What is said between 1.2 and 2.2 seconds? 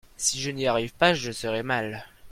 serai mal.